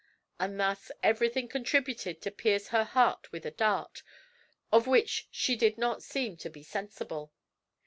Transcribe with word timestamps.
And 0.39 0.59
thus 0.59 0.89
everything 1.03 1.47
contributed 1.47 2.23
to 2.23 2.31
pierce 2.31 2.69
her 2.69 2.83
heart 2.85 3.31
with 3.31 3.45
a 3.45 3.51
dart, 3.51 4.01
of 4.71 4.87
which 4.87 5.27
she 5.29 5.55
did 5.55 5.77
not 5.77 6.01
seem 6.01 6.37
to 6.37 6.49
be 6.49 6.63
sensible. 6.63 7.31